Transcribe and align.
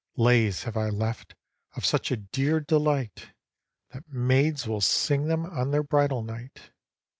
Lays 0.15 0.63
have 0.63 0.75
I 0.75 0.89
left 0.89 1.35
of 1.75 1.85
such 1.85 2.09
a 2.09 2.17
dear 2.17 2.59
delight 2.59 3.35
That 3.93 4.11
maids 4.11 4.67
will 4.67 4.81
sing 4.81 5.25
them 5.25 5.45
on 5.45 5.69
their 5.69 5.83
bridal 5.83 6.23
night. 6.23 6.71